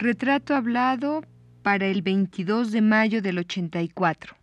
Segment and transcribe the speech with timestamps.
[0.00, 1.20] Retrato hablado
[1.62, 4.34] para el 22 de mayo del 84.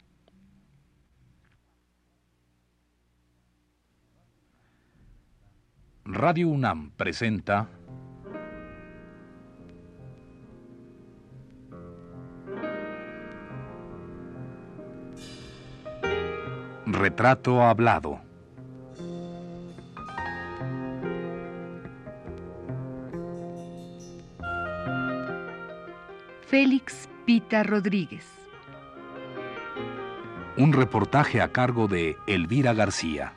[6.06, 7.68] Radio UNAM presenta
[16.86, 18.27] Retrato hablado.
[26.50, 28.26] Félix Pita Rodríguez.
[30.56, 33.37] Un reportaje a cargo de Elvira García.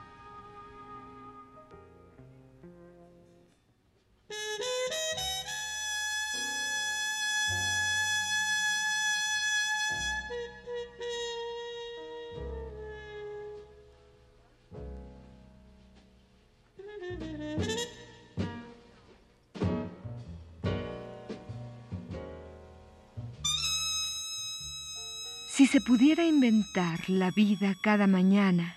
[25.71, 28.75] Se pudiera inventar la vida cada mañana,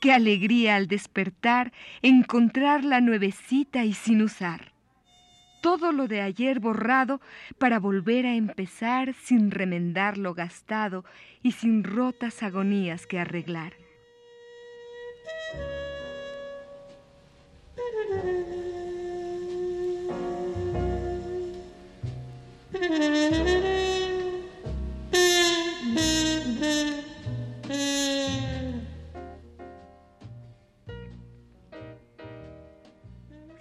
[0.00, 4.72] qué alegría al despertar encontrarla nuevecita y sin usar.
[5.60, 7.20] Todo lo de ayer borrado
[7.58, 11.04] para volver a empezar sin remendar lo gastado
[11.42, 13.74] y sin rotas agonías que arreglar.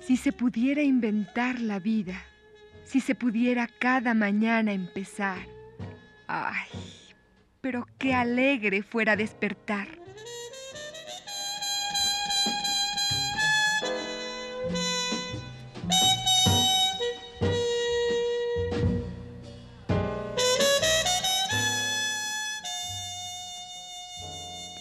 [0.06, 2.22] Si se pudiera inventar la vida,
[2.84, 5.40] si se pudiera cada mañana empezar.
[6.28, 6.68] Ay,
[7.62, 9.88] pero qué alegre fuera despertar.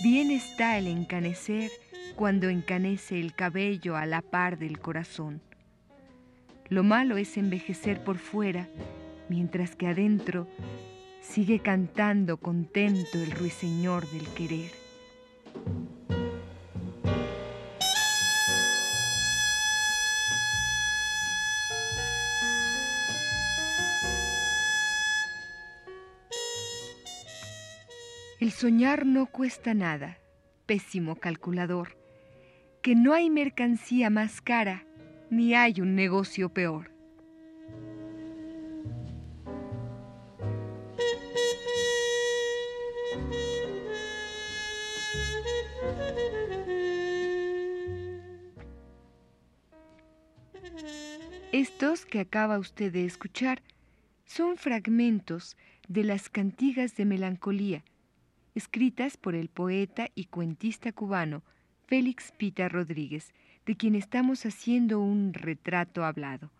[0.02, 1.70] Bien está el encanecer
[2.12, 5.40] cuando encanece el cabello a la par del corazón.
[6.68, 8.68] Lo malo es envejecer por fuera,
[9.28, 10.48] mientras que adentro
[11.20, 14.70] sigue cantando contento el ruiseñor del querer.
[28.40, 30.18] El soñar no cuesta nada,
[30.66, 32.01] pésimo calculador,
[32.82, 34.84] que no hay mercancía más cara,
[35.31, 36.91] ni hay un negocio peor.
[51.53, 53.62] Estos que acaba usted de escuchar
[54.25, 55.56] son fragmentos
[55.87, 57.84] de las cantigas de melancolía,
[58.56, 61.44] escritas por el poeta y cuentista cubano
[61.87, 63.32] Félix Pita Rodríguez,
[63.66, 66.50] de quien estamos haciendo un retrato hablado.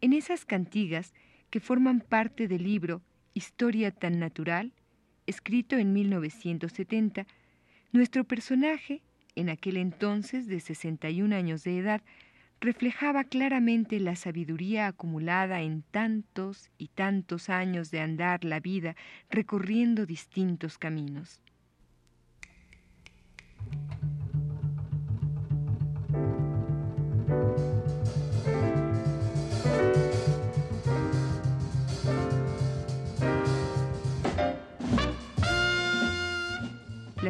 [0.00, 1.12] En esas cantigas,
[1.50, 3.02] que forman parte del libro
[3.34, 4.72] Historia tan natural,
[5.26, 7.26] escrito en 1970,
[7.92, 9.02] nuestro personaje,
[9.36, 12.02] en aquel entonces de 61 años de edad,
[12.60, 18.96] reflejaba claramente la sabiduría acumulada en tantos y tantos años de andar la vida
[19.30, 21.40] recorriendo distintos caminos.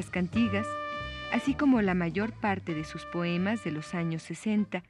[0.00, 0.66] Las cantigas,
[1.30, 4.82] así como la mayor parte de sus poemas de los años 60,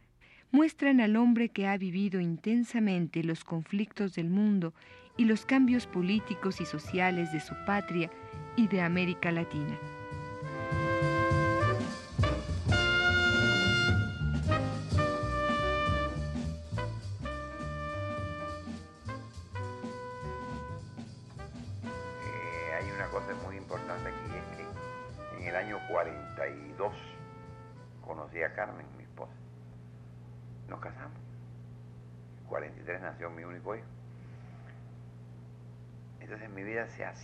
[0.53, 4.73] muestran al hombre que ha vivido intensamente los conflictos del mundo
[5.17, 8.09] y los cambios políticos y sociales de su patria
[8.55, 9.77] y de América Latina.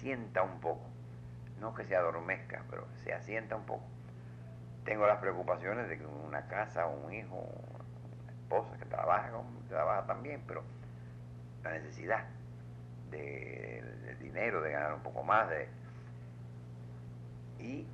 [0.06, 0.86] Asienta un poco.
[1.60, 3.84] No que se adormezca, pero se asienta un poco.
[4.84, 9.32] Tengo las preocupaciones de que una casa, un hijo, una esposa que trabaja,
[9.68, 10.62] trabaja también, pero
[11.64, 12.24] la necesidad
[13.10, 15.68] de, del dinero, de ganar un poco más, de,
[17.58, 17.84] y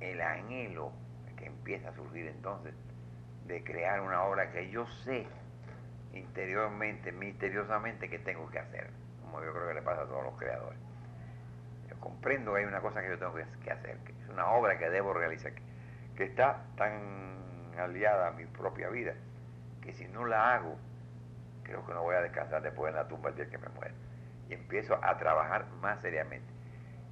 [0.00, 0.90] el anhelo
[1.36, 2.74] que empieza a surgir entonces
[3.46, 5.26] de crear una obra que yo sé
[6.12, 8.90] interiormente, misteriosamente, qué tengo que hacer,
[9.30, 10.78] como yo creo que le pasa a todos los creadores.
[11.88, 14.78] Yo comprendo que hay una cosa que yo tengo que hacer, que es una obra
[14.78, 15.52] que debo realizar,
[16.16, 17.38] que está tan
[17.78, 19.14] aliada a mi propia vida,
[19.82, 20.76] que si no la hago,
[21.62, 23.94] creo que no voy a descansar después en la tumba el día que me muera.
[24.48, 26.48] Y empiezo a trabajar más seriamente.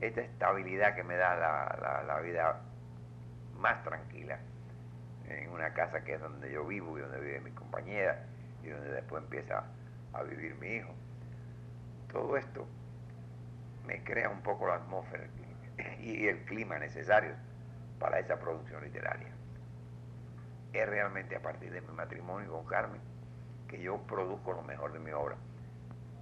[0.01, 2.61] Esta estabilidad que me da la, vida
[3.59, 4.39] más tranquila
[5.29, 8.25] en una casa que es donde yo vivo y donde vive mi compañera
[8.63, 9.65] y donde después empieza
[10.13, 10.95] a vivir mi hijo.
[12.17, 12.67] Todo esto
[13.87, 15.27] me crea un poco la atmósfera
[16.01, 17.35] y el clima necesario
[17.99, 19.29] para esa producción literaria.
[20.73, 23.03] Es realmente a partir de mi matrimonio con Carmen
[23.69, 25.37] que yo produzco lo mejor de mi obra,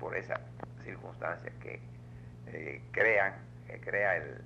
[0.01, 0.41] por esas
[0.83, 1.81] circunstancias que
[2.49, 3.35] eh, crean,
[3.69, 4.43] que crea el,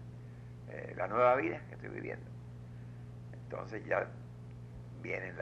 [0.68, 2.30] eh, la nueva vida que estoy viviendo.
[3.32, 4.06] Entonces ya
[5.00, 5.32] viene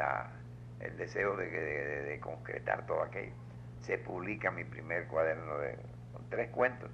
[0.78, 3.34] el deseo de, de, concretar todo aquello.
[3.80, 5.95] Se publica mi primer cuaderno de,
[6.30, 6.90] tres cuentos.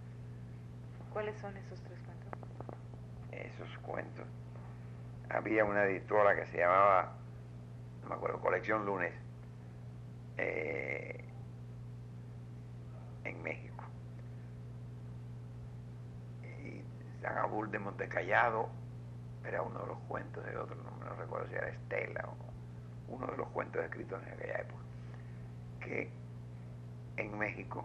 [1.13, 2.31] ¿Cuáles son esos tres cuentos?
[3.31, 4.27] Esos cuentos.
[5.31, 7.13] Había una editora que se llamaba,
[8.03, 9.13] no me acuerdo, Colección Lunes,
[10.39, 11.25] eh,
[13.25, 13.85] en México.
[16.63, 16.83] Y
[17.23, 18.69] San Abul de Montecallado
[19.47, 23.27] era uno de los cuentos de otro, no me recuerdo si era Estela o uno
[23.27, 24.83] de los cuentos escritos en aquella época,
[25.81, 26.11] que
[27.17, 27.85] en México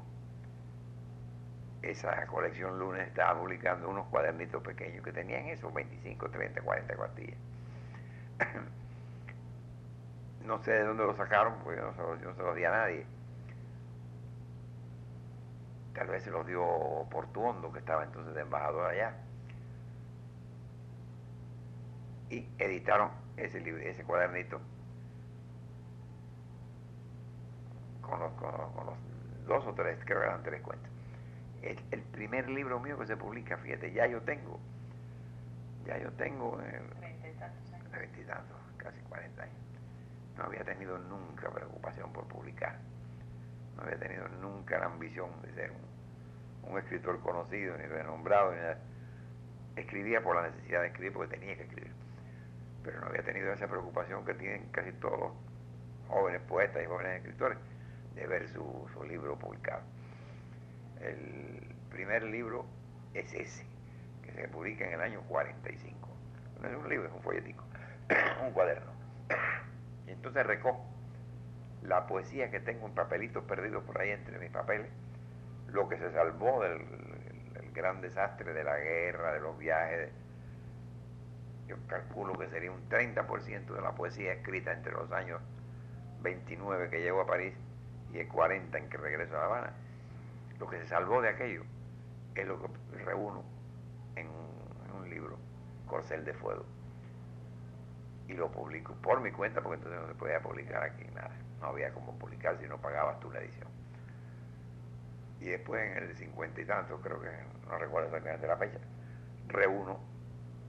[1.81, 7.37] esa colección lunes estaba publicando unos cuadernitos pequeños que tenían esos 25, 30, 40 cuartillas.
[10.45, 13.05] no sé de dónde lo sacaron, porque yo no, se, los di a nadie.
[15.93, 16.61] Tal vez se los dio
[17.09, 19.13] Portuondo, que estaba entonces de embajador allá.
[22.29, 23.59] Y editaron ese,
[23.89, 24.59] ese cuadernito
[28.07, 28.31] con los,
[29.47, 30.89] dos o tres, creo que eran tres cuentos.
[31.61, 34.59] El, el, primer libro mío que se publica, fíjate, ya yo tengo,
[35.85, 36.61] ya yo tengo...
[36.61, 36.81] Eh,
[37.91, 39.67] veintitantos, casi cuarenta años
[40.37, 42.77] no había tenido nunca preocupación por publicar,
[43.75, 45.71] no había tenido nunca la ambición de ser
[46.63, 48.77] un, escritor conocido ni renombrado, ni nada.
[49.75, 51.91] escribía por la necesidad de escribir porque tenía que escribir,
[52.83, 55.31] pero no había tenido esa preocupación que tienen casi todos los
[56.07, 57.57] jóvenes poetas y jóvenes escritores
[58.15, 59.81] de ver su, su libro publicado.
[61.01, 62.65] El primer libro
[63.13, 63.65] es ese,
[64.23, 66.09] que se publica en el año 45.
[66.61, 67.63] No es un libro, es un folletico,
[68.43, 68.91] un cuaderno.
[70.07, 70.85] Y entonces recojo
[71.81, 74.89] la poesía que tengo en papelitos perdidos por ahí entre mis papeles,
[75.67, 76.81] lo que se salvó del,
[77.73, 80.09] gran desastre de la guerra, de los viajes.
[81.67, 85.41] Yo calculo que sería un 30% de la poesía escrita entre los años
[86.21, 87.53] 29 que llego a París
[88.13, 89.73] y el 40 en que regreso a La Habana.
[90.59, 91.63] Lo que se salvó de aquello
[92.35, 92.67] es lo que
[93.03, 93.43] reúno
[94.15, 95.37] en un, libro,
[95.87, 96.65] Corcel de Fuego
[98.27, 101.31] y lo publico por mi cuenta porque entonces no se podía publicar aquí nada.
[101.61, 103.67] No había como publicar si no pagabas tú la edición.
[105.39, 107.29] Y después en el cincuenta y tanto, creo que
[107.67, 108.79] no recuerdo exactamente la fecha,
[109.47, 109.99] reúno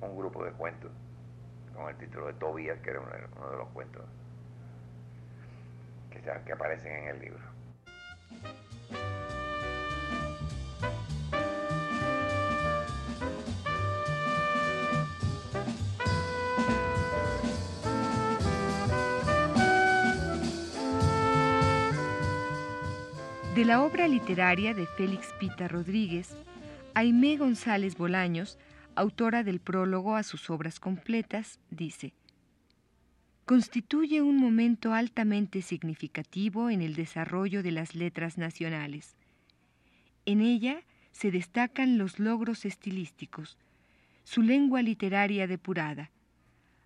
[0.01, 0.93] un grupo de cuentos
[1.75, 4.05] con el título de Tobías, que era uno de, los cuentos
[6.45, 7.41] que aparecen en el libro.
[23.59, 26.37] De la obra literaria de Félix Pita Rodríguez,
[26.95, 28.57] Aimé González Bolaños,
[28.95, 32.13] autora del prólogo a sus obras completas, dice,
[33.47, 39.17] constituye un momento altamente significativo en el desarrollo de las letras nacionales.
[40.25, 43.59] En ella se destacan los logros estilísticos,
[44.23, 46.13] su lengua literaria depurada.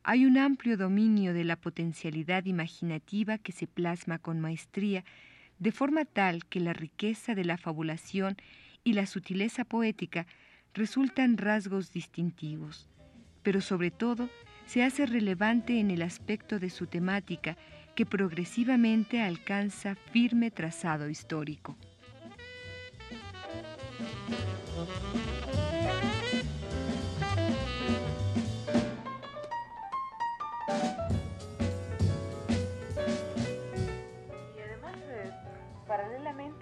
[0.04, 5.04] Hay un amplio dominio de la potencialidad imaginativa que se plasma con maestría
[5.58, 8.36] de forma tal que la riqueza de la fabulación
[8.84, 10.26] y la sutileza poética
[10.74, 12.88] resultan rasgos distintivos,
[13.42, 14.28] pero sobre todo
[14.66, 17.56] se hace relevante en el aspecto de su temática
[17.94, 21.76] que progresivamente alcanza firme trazado histórico.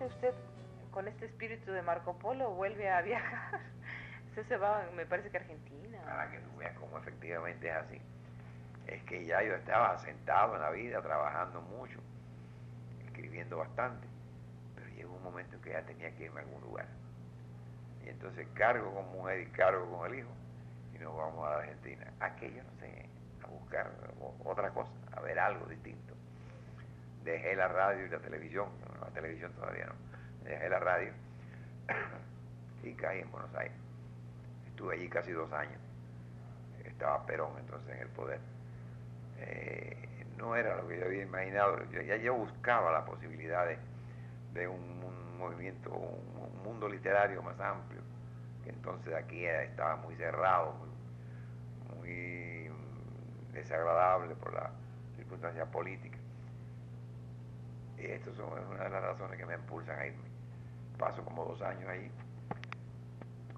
[0.06, 0.34] Usted
[0.90, 3.60] con este espíritu de Marco Polo vuelve a viajar.
[4.30, 5.98] Usted se va, me parece que Argentina.
[6.04, 8.00] Para que tú veas cómo efectivamente es así.
[8.86, 12.00] Es que ya yo estaba sentado en la vida, trabajando mucho.
[13.04, 14.06] escribiendo bastante,
[14.74, 16.86] pero llegó un momento en que ya tenía que irme a algún lugar.
[18.04, 20.30] Y entonces cargo con mujer y cargo con el hijo
[20.94, 22.12] y nos vamos a la Argentina.
[22.20, 23.06] Aquello, no sé,
[23.44, 23.90] a buscar
[24.44, 26.14] otra cosa, a ver algo distinto.
[27.30, 28.70] Dejé la radio y la televisión,
[29.00, 29.94] la televisión todavía no,
[30.42, 31.12] dejé la radio
[32.82, 33.76] y caí en Buenos Aires.
[34.66, 35.80] Estuve allí casi dos años.
[36.84, 38.40] Estaba Perón entonces en el poder.
[39.38, 41.78] Eh, no era lo que yo había imaginado.
[41.92, 43.64] ya yo buscaba la posibilidad
[44.52, 48.00] de, un, movimiento, un, mundo literario más amplio,
[48.64, 50.74] que entonces aquí estaba muy cerrado,
[51.96, 52.68] muy,
[53.52, 54.72] desagradable por la
[55.16, 56.19] circunstancia política.
[58.00, 60.28] Y estas son una de las razones que me impulsan a irme.
[60.98, 62.10] Paso como dos años ahí,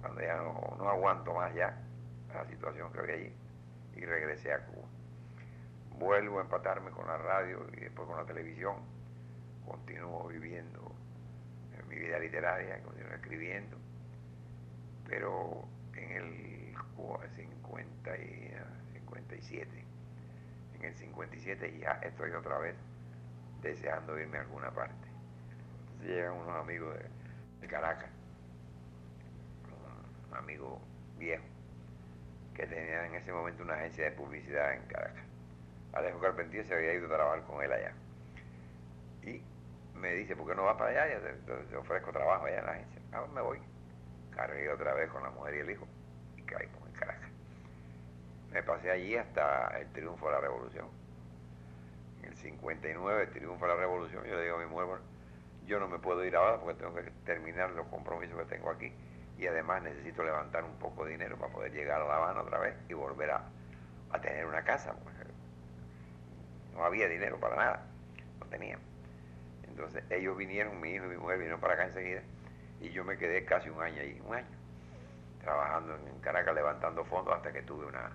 [0.01, 1.77] cuando ya no, aguanto más ya
[2.33, 3.33] la situación que había allí,
[3.97, 4.89] y regresé a Cuba
[5.99, 8.77] vuelvo a empatarme con la radio y después con la televisión.
[9.65, 10.93] Continúo viviendo
[11.79, 13.77] en mi vida literaria, continúo escribiendo,
[15.07, 16.75] pero en el
[17.37, 18.53] 50 y
[18.95, 19.85] 57,
[20.75, 22.75] en el 57 ya estoy otra vez
[23.63, 25.09] deseando irme a alguna parte.
[25.93, 26.97] Entonces llegan unos amigos
[27.61, 28.11] de, Caracas,
[30.31, 30.79] un amigo
[31.17, 31.45] viejo,
[32.55, 35.33] que tenía en ese momento una agencia de publicidad en Caracas
[35.93, 37.93] Alejo Carpentier se había ido a trabajar con él allá.
[39.23, 39.43] Y
[39.95, 41.15] me dice, ¿por qué no vas para allá?
[41.15, 43.03] Yo te, ofrezco trabajo allá en la agencia.
[43.13, 43.59] Ah, me voy.
[44.35, 45.87] Cargué otra vez con la mujer y el hijo
[46.37, 47.31] y caímos en Caracas.
[48.51, 50.89] Me pasé allí hasta el triunfo de la revolución.
[52.23, 55.05] En el 59, el triunfo de la revolución, yo le digo a mi mujer, bueno,
[55.67, 58.93] yo no me puedo ir ahora porque tengo que terminar los compromisos que tengo aquí
[59.39, 62.59] y además necesito levantar un poco de dinero para poder llegar a La Habana otra
[62.59, 63.43] vez y volver a,
[64.11, 64.93] a tener una casa.
[64.93, 65.17] Pues
[66.75, 67.87] no había dinero para nada,
[68.41, 68.79] no tenían.
[69.69, 72.23] Entonces ellos vinieron, mi hijo y mi mujer vinieron para acá enseguida
[72.81, 74.47] y yo me quedé casi un año ahí, un año,
[75.41, 78.11] trabajando en Caracas levantando fondos hasta que tuve una,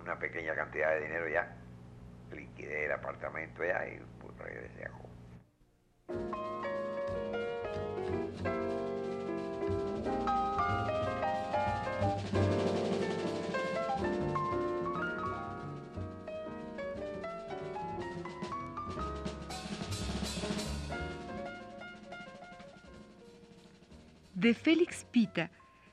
[0.00, 1.54] una pequeña cantidad de dinero ya,
[2.36, 5.10] liquidé el apartamento ya y pues, regresé a Cuba.
[24.40, 25.50] De Félix Pita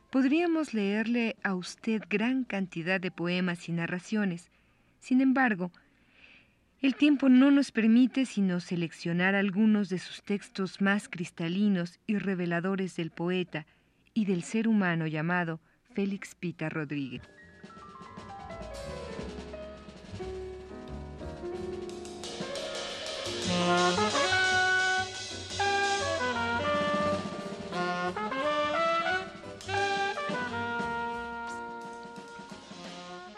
[0.09, 4.49] podríamos leerle a usted gran cantidad de poemas y narraciones.
[5.01, 5.69] Sin embargo,
[6.81, 12.95] el tiempo no nos permite sino seleccionar algunos de sus textos más cristalinos y reveladores
[12.95, 13.65] del poeta
[14.13, 15.59] y del ser humano llamado
[15.93, 17.23] Félix Pita Rodríguez.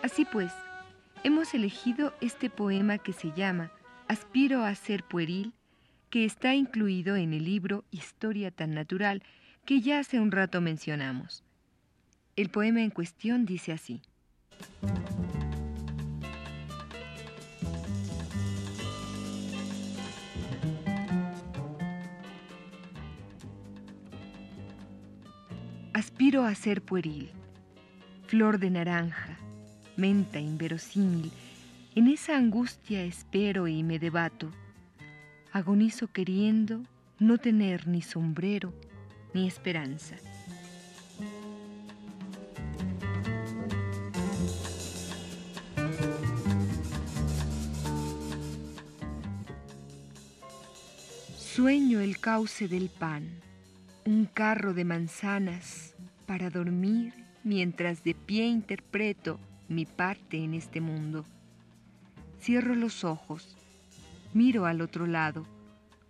[0.01, 0.51] Así pues,
[1.23, 3.71] hemos elegido este poema que se llama
[4.07, 5.53] Aspiro a ser pueril,
[6.09, 9.23] que está incluido en el libro Historia tan natural
[9.65, 11.43] que ya hace un rato mencionamos.
[12.35, 14.01] El poema en cuestión dice así.
[25.93, 27.29] Aspiro a ser pueril,
[28.27, 29.38] flor de naranja,
[30.00, 31.32] menta inverosímil,
[31.94, 34.50] en esa angustia espero y me debato.
[35.51, 36.82] Agonizo queriendo
[37.20, 38.74] no tener ni sombrero
[39.34, 40.15] ni esperanza.
[51.38, 53.27] Sueño el cauce del pan,
[54.06, 55.94] un carro de manzanas
[56.25, 57.13] para dormir
[57.44, 61.25] mientras de pie interpreto mi parte en este mundo.
[62.41, 63.55] Cierro los ojos,
[64.33, 65.45] miro al otro lado,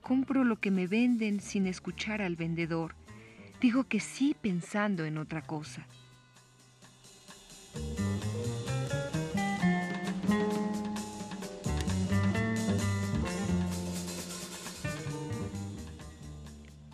[0.01, 2.95] compro lo que me venden sin escuchar al vendedor,
[3.61, 5.85] digo que sí pensando en otra cosa.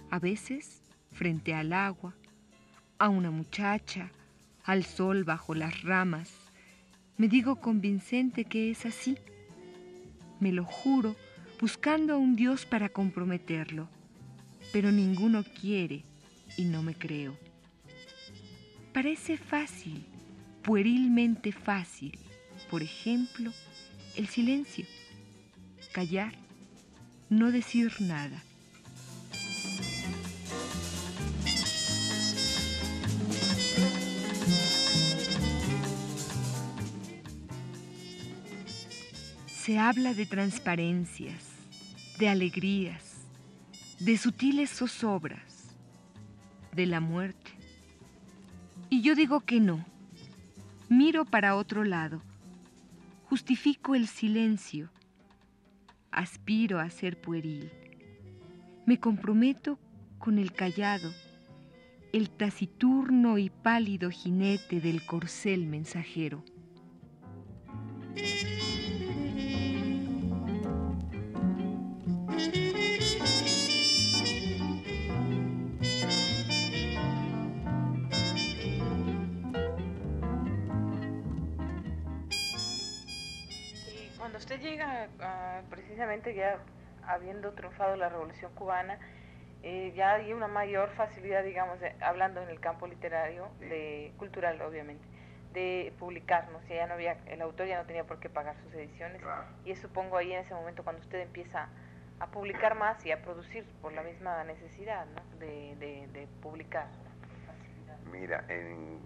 [0.10, 0.81] A veces,
[1.12, 2.15] frente al agua,
[2.98, 4.12] a una muchacha,
[4.63, 6.45] al sol bajo las ramas,
[7.17, 9.17] me digo convincente que es así.
[10.39, 11.15] Me lo juro,
[11.60, 13.88] buscando a un Dios para comprometerlo,
[14.74, 16.03] pero ninguno quiere
[16.57, 17.38] y no me creo.
[18.93, 20.05] Parece fácil,
[20.62, 22.17] puerilmente fácil,
[22.69, 23.51] por ejemplo,
[24.15, 24.86] el silencio,
[25.91, 26.34] callar,
[27.29, 28.41] no decir nada.
[39.65, 41.43] Se habla de transparencias,
[42.19, 43.25] de alegrías,
[44.00, 45.75] de sutiles zozobras,
[46.72, 47.50] de la muerte.
[48.91, 49.84] Y yo digo que no.
[50.88, 52.22] Miro para otro lado.
[53.27, 54.91] Justifico el silencio.
[56.12, 57.72] Aspiro a ser pueril.
[58.86, 59.79] Me comprometo
[60.19, 61.12] con el callado,
[62.13, 66.43] el taciturno y pálido jinete del corcel mensajero.
[87.08, 89.00] Habiendo triunfado la revolución cubana,
[89.64, 95.04] eh, ya hay una mayor facilidad, digamos, hablando en el campo literario, de cultural obviamente,
[95.54, 96.60] de publicar, ¿no?
[96.68, 99.22] ya no había, el autor ya no tenía por qué pagar sus ediciones,
[99.64, 101.70] y es supongo ahí en ese momento cuando usted empieza
[102.20, 105.38] a publicar más y a producir por la misma necesidad ¿no?
[105.40, 106.88] de, de publicar.
[108.12, 109.00] Mira, en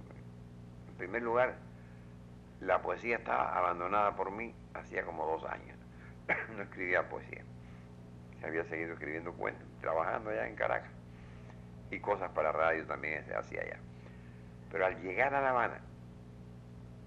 [0.97, 1.55] primer lugar,
[2.61, 5.77] la poesía estaba abandonada por mí hacía como dos años.
[6.55, 7.43] no escribía poesía.
[8.39, 10.91] Se había seguido escribiendo cuentos, trabajando allá en Caracas.
[11.91, 13.79] Y cosas para radio también se hacía allá.
[14.71, 15.81] Pero al llegar a La Habana,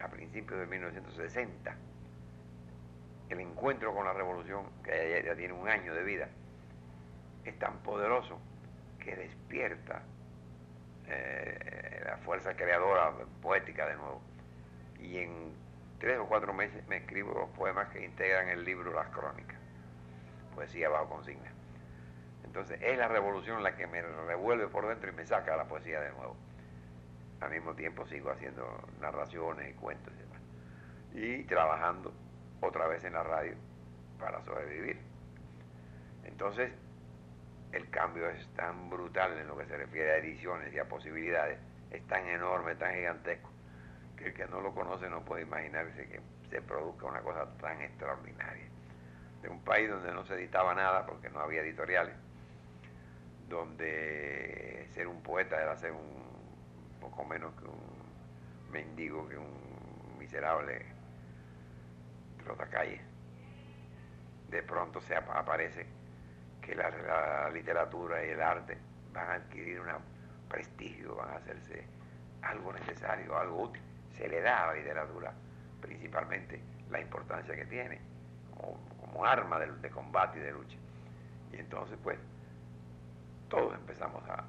[0.00, 1.74] a principios de 1960,
[3.28, 6.28] el encuentro con la revolución, que ya, tiene un año de vida,
[7.44, 8.38] es tan poderoso
[8.98, 10.02] que despierta
[11.06, 14.20] eh, la fuerza creadora poética de nuevo
[15.00, 15.52] y en
[15.98, 19.58] tres o cuatro meses me escribo los poemas que integran el libro Las Crónicas,
[20.52, 21.50] poesía bajo consigna.
[22.44, 26.00] Entonces es la revolución la que me revuelve por dentro y me saca la poesía
[26.00, 26.36] de nuevo.
[27.40, 28.64] Al mismo tiempo sigo haciendo
[29.00, 30.40] narraciones y cuentos y demás.
[31.14, 32.12] Y trabajando
[32.60, 33.54] otra vez en la radio
[34.18, 34.98] para sobrevivir.
[36.24, 36.72] Entonces,
[37.72, 41.58] el cambio es tan brutal en lo que se refiere a ediciones y a posibilidades,
[41.90, 43.50] es tan enorme, tan gigantesco,
[44.24, 48.71] el que no lo conoce no puede imaginarse que se produzca una cosa tan extraordinaria.
[49.42, 52.14] De un país donde no se editaba nada porque no había editoriales,
[53.48, 60.86] donde ser un poeta era ser un poco menos que un mendigo, que un miserable
[62.44, 63.00] trotacalle.
[64.48, 65.86] De pronto se aparece
[66.60, 68.78] que la, la literatura y el arte
[69.12, 69.88] van a adquirir un
[70.48, 71.84] prestigio, van a hacerse
[72.42, 73.82] algo necesario, algo útil
[74.16, 75.32] se le da a la literatura
[75.80, 78.00] principalmente la importancia que tiene
[78.62, 80.76] como, arma de, combate y de lucha.
[81.52, 82.18] Y entonces pues
[83.48, 84.44] todos empezamos a,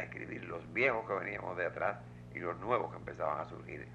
[0.00, 1.98] escribir, los viejos que veníamos de atrás
[2.34, 3.86] y los nuevos que empezaban a surgir,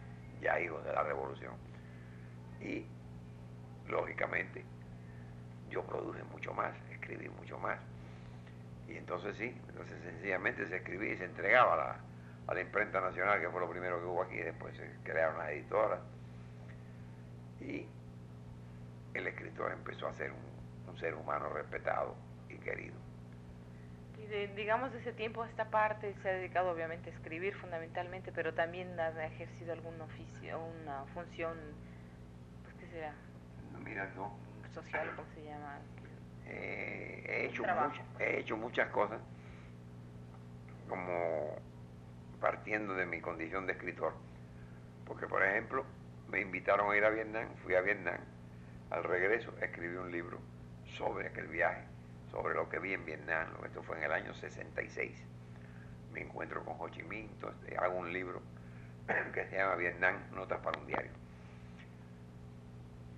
[0.41, 1.53] ya hijos de la revolución.
[2.61, 2.85] Y
[3.87, 4.63] lógicamente
[5.69, 7.79] yo produje mucho más, escribí mucho más.
[8.87, 11.95] Y entonces sí, entonces sencillamente se escribía y se entregaba la,
[12.47, 15.49] a la imprenta nacional, que fue lo primero que hubo aquí, después se crearon las
[15.49, 15.99] editoras.
[17.59, 17.87] Y
[19.17, 22.15] el escritor empezó a ser un, ser humano respetado
[22.49, 22.95] y querido.
[24.17, 27.53] Y de, digamos, de ese tiempo a esta parte se ha dedicado obviamente a escribir
[27.53, 31.55] fundamentalmente, pero también ha ejercido algún oficio, una función,
[32.63, 33.13] pues, ¿qué será?
[33.83, 34.35] mira, no.
[34.73, 35.79] Social, ¿cómo se llama?
[36.47, 37.63] Eh, he, hecho
[38.19, 39.19] he hecho muchas cosas,
[40.89, 41.55] como
[42.39, 44.13] partiendo de mi condición de escritor.
[45.05, 45.85] Porque, por ejemplo,
[46.29, 48.17] me invitaron a ir a Vietnam, fui a Vietnam,
[48.89, 50.39] al regreso escribí un libro
[50.97, 51.83] sobre aquel viaje,
[52.31, 55.23] sobre lo que vi en Vietnam, esto fue en el año 66.
[56.13, 58.41] Me encuentro con Ho Chi Minh, entonces hago un libro
[59.33, 61.11] que se llama Vietnam, Notas para un Diario.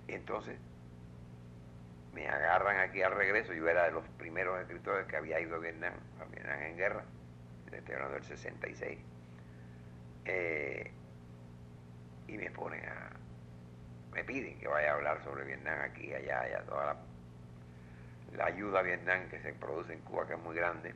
[0.08, 0.58] Y entonces
[2.12, 5.58] me agarran aquí al regreso, yo era de los primeros escritores que había ido a
[5.58, 7.04] Vietnam, a Vietnam en guerra,
[7.70, 8.98] estoy hablando del 66,
[10.24, 10.90] eh,
[12.26, 13.19] y me ponen a,
[14.12, 16.96] me piden que vaya a hablar sobre Vietnam aquí, allá, allá, toda
[18.36, 20.94] la, ayuda a Vietnam que se produce en Cuba, que es muy grande,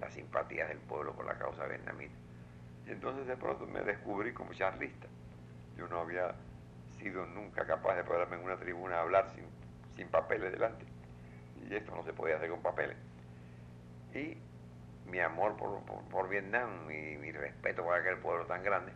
[0.00, 2.14] las simpatías del pueblo por la causa vietnamita.
[2.86, 5.06] Y entonces de pronto me descubrí como charlista.
[5.76, 6.34] Yo no había
[6.98, 9.44] sido nunca capaz de pararme en una tribuna a hablar sin,
[9.96, 10.84] sin papeles delante.
[11.68, 12.96] Y esto no se podía hacer con papeles.
[14.14, 14.38] Y
[15.10, 18.92] mi amor por, Vietnam y mi respeto por aquel pueblo tan grande,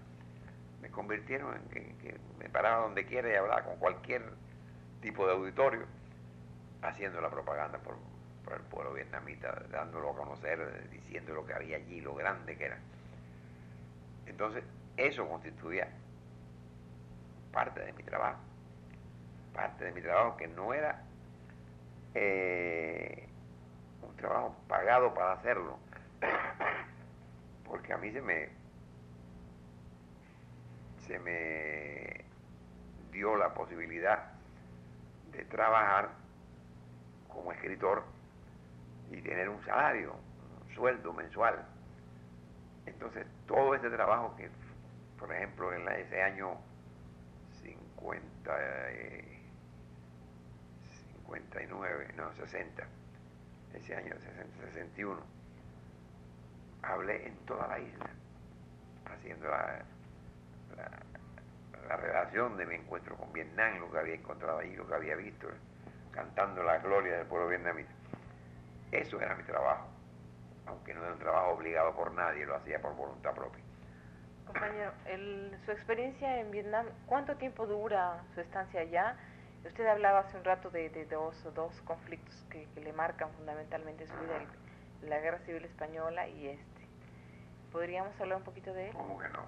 [0.81, 4.23] me convirtieron en que, me paraba donde quiera y hablaba con cualquier
[5.03, 5.87] tipo de auditorio,
[6.83, 7.97] haciendo la propaganda por,
[8.55, 12.79] el pueblo vietnamita, dándolo a conocer, diciendo lo que había allí, lo grande que era.
[14.27, 14.65] Entonces,
[14.97, 15.89] eso constituía
[17.53, 18.41] parte de mi trabajo,
[19.55, 21.01] parte de mi trabajo que no era
[22.15, 23.29] eh,
[24.03, 25.79] un trabajo pagado para hacerlo,
[27.69, 28.60] porque a mí se me
[31.11, 32.25] se me
[33.11, 34.31] dio la posibilidad
[35.33, 36.11] de trabajar
[37.27, 38.05] como escritor
[39.11, 41.65] y tener un salario, un sueldo mensual.
[42.87, 44.49] Entonces, todo ese trabajo que,
[45.19, 46.57] por ejemplo, en ese año
[47.61, 48.57] 50,
[51.27, 52.85] 59, eh, no, 60,
[53.75, 55.21] ese año 60, 61,
[56.83, 58.11] hablé en toda la isla,
[59.07, 59.85] haciendo la,
[61.89, 65.17] la, relación de mi encuentro con Vietnam, lo que había encontrado ahí, lo que había
[65.17, 65.49] visto,
[66.13, 67.91] cantando la gloria del pueblo vietnamita.
[68.93, 69.89] Eso era mi trabajo,
[70.67, 73.63] aunque no era un trabajo obligado por nadie, lo hacía por voluntad propia.
[74.47, 74.93] Compañero,
[75.65, 79.17] su experiencia en Vietnam, ¿cuánto tiempo dura su estancia allá?
[79.65, 84.45] Usted hablaba hace un rato de, dos, dos conflictos que, le marcan fundamentalmente su vida,
[85.03, 86.89] la Guerra Civil Española y este.
[87.71, 88.93] ¿Podríamos hablar un poquito de él?
[88.95, 89.45] ¿Cómo que no?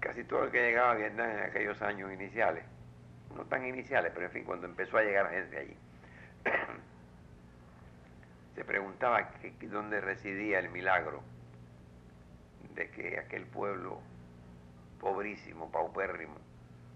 [0.00, 2.64] Casi todo el que llegaba a Vietnam en aquellos años iniciales,
[3.34, 5.76] no tan iniciales, pero en fin, cuando empezó a llegar gente allí,
[8.54, 9.30] se preguntaba
[9.62, 11.22] dónde residía el milagro
[12.74, 14.00] de que aquel pueblo
[15.00, 16.36] pobrísimo, paupérrimo,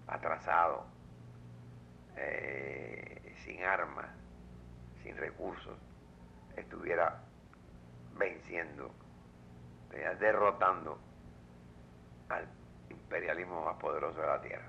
[0.07, 0.87] atrasado,
[2.17, 4.09] eh, sin armas,
[5.03, 5.79] sin recursos,
[6.57, 7.21] estuviera
[8.17, 8.91] venciendo,
[9.93, 10.99] eh, derrotando
[12.29, 12.47] al
[12.91, 14.67] imperialismo más poderoso de la tierra,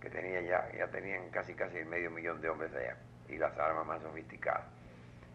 [0.00, 2.96] que tenía ya, ya tenían casi casi medio millón de hombres allá
[3.28, 4.64] y las armas más sofisticadas.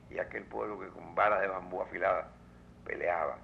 [0.09, 2.27] Y aquel pueblo que con balas de bambú afiladas
[2.85, 3.37] peleaba,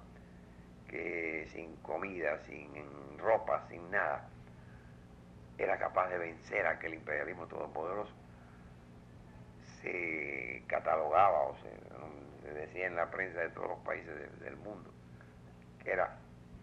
[0.88, 2.70] que sin comida, sin
[3.18, 4.28] ropa, sin nada,
[5.58, 8.12] era capaz de vencer a aquel imperialismo todopoderoso,
[9.82, 14.90] se catalogaba o se, decía en la prensa de todos los países del mundo
[15.82, 16.16] que era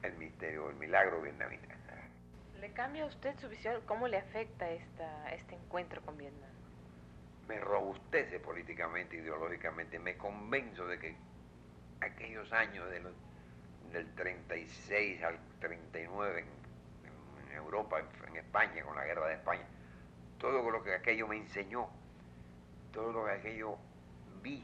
[0.03, 1.75] el misterio, el milagro vietnamita.
[2.59, 3.81] ¿Le cambia a usted su visión?
[3.85, 6.49] ¿Cómo le afecta esta, este encuentro con Vietnam?
[7.47, 11.15] me robustece políticamente, ideológicamente, me convenzo de que
[12.01, 12.85] aquellos años
[13.91, 16.43] del 36 al 39
[17.49, 19.65] en, Europa, en, España, con la guerra de España,
[20.37, 21.89] todo lo que aquello me enseñó,
[22.91, 23.77] todo lo que aquello
[24.43, 24.63] vi,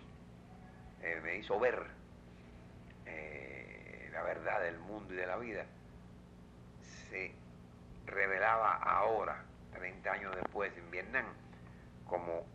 [1.01, 1.81] eh, me hizo ver
[3.05, 3.52] eh,
[4.23, 5.65] verdad del mundo y de la vida,
[7.09, 7.33] se
[8.05, 11.25] revelaba ahora, 30 años después, en Vietnam,
[12.05, 12.45] como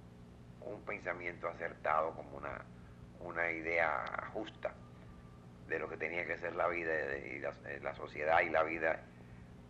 [0.60, 2.64] un pensamiento acertado, como una,
[3.20, 4.72] una idea justa
[5.68, 7.38] de lo que tenía que ser la vida y
[7.80, 9.00] la, sociedad y la vida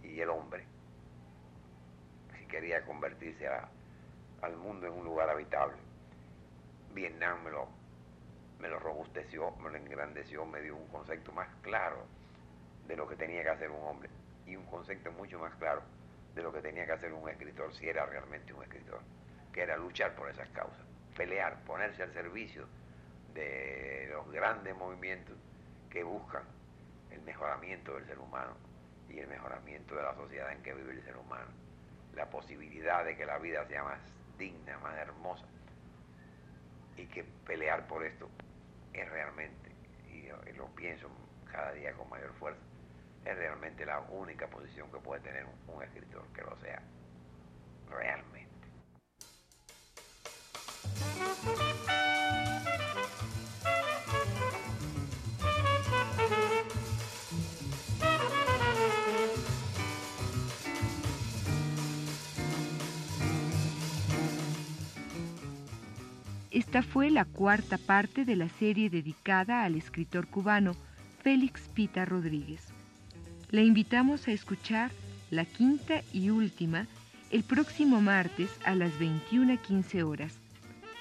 [0.02, 0.64] y el hombre.
[2.38, 5.76] Si quería convertirse al mundo en un lugar habitable.
[6.94, 7.68] Vietnam me lo,
[8.60, 12.04] me lo robusteció, me lo engrandeció, me dio un concepto más claro
[12.86, 14.10] de lo que tenía que hacer un hombre
[14.46, 15.82] y un concepto mucho más claro
[16.34, 19.00] de lo que tenía que hacer un escritor, si era realmente un escritor,
[19.52, 22.64] que era luchar por esas causas pelear, ponerse al servicio
[23.34, 25.36] de los grandes movimientos
[25.90, 26.44] que buscan
[27.10, 28.52] el mejoramiento del ser humano
[29.10, 31.50] y el mejoramiento de la sociedad en que vive el ser humano,
[32.14, 33.98] la posibilidad de que la vida sea más
[34.38, 35.44] digna, más hermosa,
[36.98, 38.28] y que pelear por esto
[38.92, 39.70] es realmente,
[40.10, 41.08] y lo pienso
[41.50, 42.60] cada día con mayor fuerza,
[43.24, 46.82] es realmente la única posición que puede tener un, escritor que lo sea
[47.88, 48.48] realmente.
[66.68, 70.76] Esta fue la cuarta parte de la serie dedicada al escritor cubano
[71.22, 72.60] Félix Pita Rodríguez.
[73.50, 74.90] Le invitamos a escuchar
[75.30, 76.86] la quinta y última
[77.30, 80.34] el próximo martes a las 21.15 horas.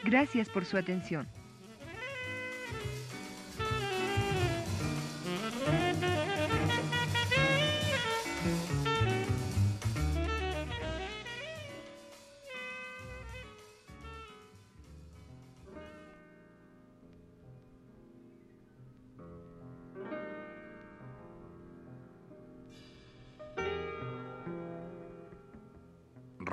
[0.06, 1.28] Gracias por su atención.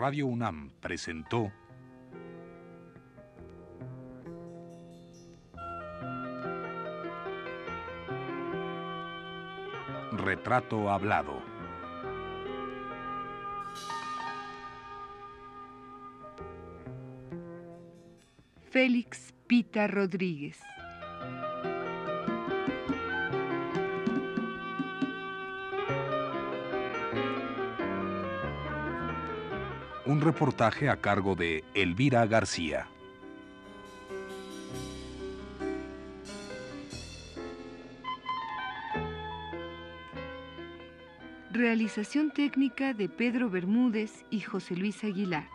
[0.06, 1.50] Radio UNAM presentó
[10.12, 11.40] Retrato Hablado.
[18.70, 20.60] Félix Pita Rodríguez.
[30.06, 32.88] Un reportaje a cargo de Elvira García.
[41.50, 45.48] Realización técnica de Pedro Bermúdez y José Luis Aguilar.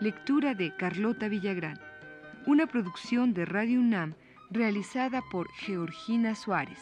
[0.00, 1.78] Lectura de Carlota Villagrán.
[2.46, 4.14] Una producción de Radio UNAM
[4.50, 6.80] realizada por Georgina Suárez.